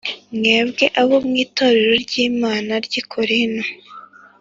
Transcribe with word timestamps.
mwebwe 0.37 0.85
abo 1.01 1.15
mu 1.27 1.33
itorero 1.45 1.93
ry'Imana 2.03 2.71
ry'i 2.85 3.01
Korinto, 3.11 3.65